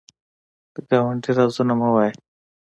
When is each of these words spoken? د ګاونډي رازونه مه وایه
د 0.73 0.75
ګاونډي 0.89 1.31
رازونه 1.37 1.73
مه 1.79 1.89
وایه 1.93 2.13